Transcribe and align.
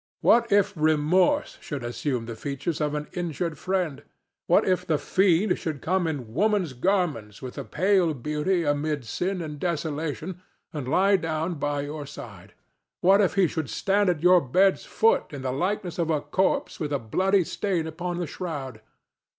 What 0.21 0.51
if 0.51 0.73
Remorse 0.75 1.59
should 1.61 1.83
assume 1.83 2.25
the 2.25 2.35
features 2.35 2.81
of 2.81 2.95
an 2.95 3.07
injured 3.13 3.55
friend? 3.59 4.01
What 4.47 4.67
if 4.67 4.83
the 4.83 4.97
fiend 4.97 5.59
should 5.59 5.79
come 5.83 6.07
in 6.07 6.33
woman's 6.33 6.73
garments 6.73 7.39
with 7.43 7.55
a 7.55 7.63
pale 7.63 8.15
beauty 8.15 8.63
amid 8.63 9.05
sin 9.05 9.43
and 9.43 9.59
desolation, 9.59 10.41
and 10.73 10.87
lie 10.87 11.17
down 11.17 11.59
by 11.59 11.81
your 11.81 12.07
side? 12.07 12.53
What 13.01 13.21
if 13.21 13.35
he 13.35 13.45
should 13.45 13.69
stand 13.69 14.09
at 14.09 14.23
your 14.23 14.41
bed's 14.41 14.85
foot 14.85 15.31
in 15.31 15.43
the 15.43 15.53
likeness 15.53 15.99
of 15.99 16.09
a 16.09 16.19
corpse 16.19 16.79
with 16.79 16.91
a 16.91 16.97
bloody 16.97 17.43
stain 17.43 17.85
upon 17.85 18.17
the 18.17 18.25
shroud? 18.25 18.81